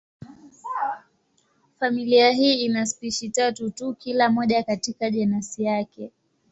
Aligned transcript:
Familia 1.79 2.31
hii 2.31 2.53
ina 2.65 2.85
spishi 2.85 3.29
tatu 3.29 3.69
tu, 3.69 3.93
kila 3.93 4.29
moja 4.29 4.63
katika 4.63 5.11
jenasi 5.11 5.63
yake. 5.63 6.11